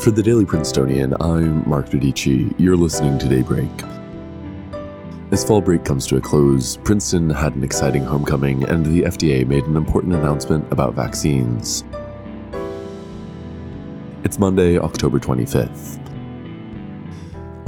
[0.00, 2.54] For the Daily Princetonian, I'm Mark Dodici.
[2.56, 3.68] You're listening to Daybreak.
[5.30, 9.46] As fall break comes to a close, Princeton had an exciting homecoming, and the FDA
[9.46, 11.84] made an important announcement about vaccines.
[14.24, 15.98] It's Monday, October 25th.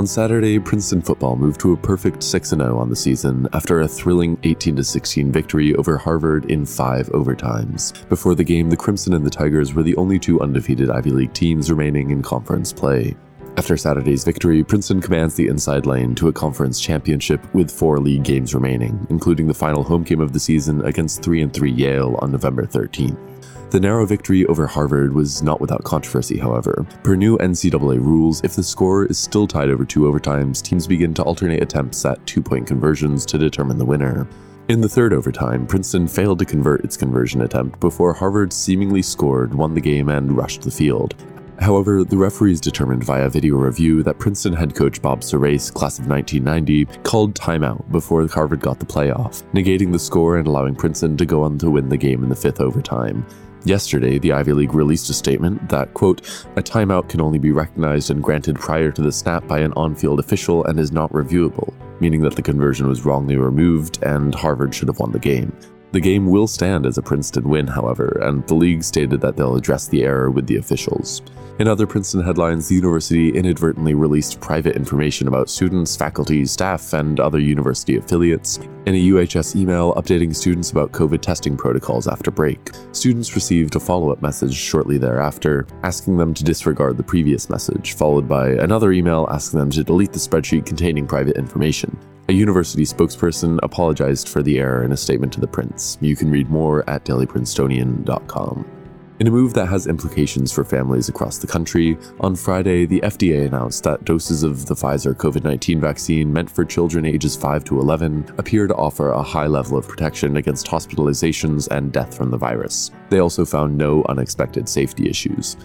[0.00, 3.86] On Saturday, Princeton football moved to a perfect 6 0 on the season after a
[3.86, 8.08] thrilling 18 16 victory over Harvard in five overtimes.
[8.08, 11.34] Before the game, the Crimson and the Tigers were the only two undefeated Ivy League
[11.34, 13.14] teams remaining in conference play.
[13.58, 18.24] After Saturday's victory, Princeton commands the inside lane to a conference championship with four league
[18.24, 22.32] games remaining, including the final home game of the season against 3 3 Yale on
[22.32, 23.29] November 13th.
[23.70, 26.84] The narrow victory over Harvard was not without controversy, however.
[27.04, 31.14] Per new NCAA rules, if the score is still tied over two overtimes, teams begin
[31.14, 34.26] to alternate attempts at two point conversions to determine the winner.
[34.68, 39.54] In the third overtime, Princeton failed to convert its conversion attempt before Harvard seemingly scored,
[39.54, 41.14] won the game, and rushed the field.
[41.60, 46.08] However, the referees determined via video review that Princeton head coach Bob Surace, class of
[46.08, 51.26] 1990, called timeout before Harvard got the playoff, negating the score and allowing Princeton to
[51.26, 53.24] go on to win the game in the fifth overtime.
[53.64, 56.20] Yesterday, the Ivy League released a statement that, quote,
[56.56, 59.94] a timeout can only be recognized and granted prior to the snap by an on
[59.94, 64.74] field official and is not reviewable, meaning that the conversion was wrongly removed and Harvard
[64.74, 65.52] should have won the game.
[65.92, 69.56] The game will stand as a Princeton win, however, and the league stated that they'll
[69.56, 71.20] address the error with the officials.
[71.58, 77.18] In other Princeton headlines, the university inadvertently released private information about students, faculty, staff, and
[77.18, 82.70] other university affiliates in a UHS email updating students about COVID testing protocols after break.
[82.92, 87.94] Students received a follow up message shortly thereafter, asking them to disregard the previous message,
[87.94, 91.98] followed by another email asking them to delete the spreadsheet containing private information.
[92.30, 95.98] A university spokesperson apologized for the error in a statement to the Prince.
[96.00, 98.70] You can read more at dailyprincetonian.com.
[99.18, 103.48] In a move that has implications for families across the country, on Friday, the FDA
[103.48, 107.80] announced that doses of the Pfizer COVID 19 vaccine meant for children ages 5 to
[107.80, 112.38] 11 appear to offer a high level of protection against hospitalizations and death from the
[112.38, 112.92] virus.
[113.08, 115.56] They also found no unexpected safety issues.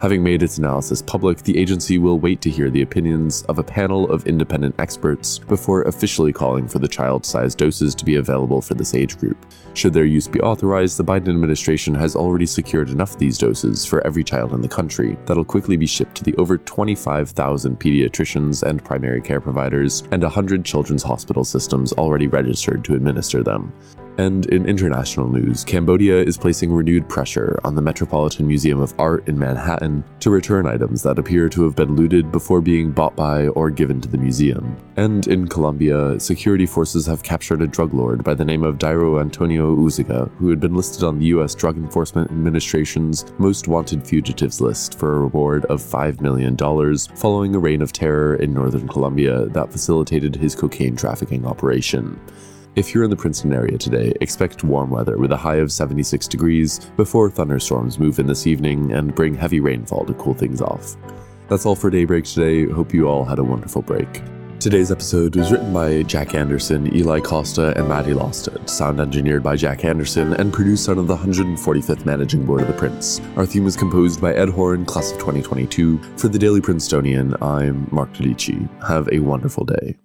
[0.00, 3.62] Having made its analysis public, the agency will wait to hear the opinions of a
[3.62, 8.62] panel of independent experts before officially calling for the child sized doses to be available
[8.62, 9.36] for this age group.
[9.74, 13.84] Should their use be authorized, the Biden administration has already secured enough of these doses
[13.84, 18.62] for every child in the country that'll quickly be shipped to the over 25,000 pediatricians
[18.62, 23.70] and primary care providers and 100 children's hospital systems already registered to administer them.
[24.18, 29.26] And in international news, Cambodia is placing renewed pressure on the Metropolitan Museum of Art
[29.28, 33.48] in Manhattan to return items that appear to have been looted before being bought by
[33.48, 34.76] or given to the museum.
[34.96, 39.20] And in Colombia, security forces have captured a drug lord by the name of Dairo
[39.20, 44.60] Antonio Úsuga, who had been listed on the US Drug Enforcement Administration's most wanted fugitives
[44.60, 46.56] list for a reward of $5 million
[47.14, 52.20] following a reign of terror in northern Colombia that facilitated his cocaine trafficking operation.
[52.76, 56.28] If you're in the Princeton area today, expect warm weather with a high of 76
[56.28, 60.94] degrees before thunderstorms move in this evening and bring heavy rainfall to cool things off.
[61.48, 62.70] That's all for Daybreak today.
[62.70, 64.22] Hope you all had a wonderful break.
[64.60, 69.56] Today's episode was written by Jack Anderson, Eli Costa, and Maddie Losted, sound engineered by
[69.56, 73.20] Jack Anderson, and produced of the 145th Managing Board of the Prince.
[73.34, 75.98] Our theme was composed by Ed Horan, class of 2022.
[76.18, 78.68] For the Daily Princetonian, I'm Mark Dodici.
[78.86, 79.96] Have a wonderful day.